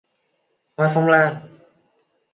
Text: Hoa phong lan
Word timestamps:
Hoa 0.77 0.87
phong 0.95 1.07
lan 1.13 1.31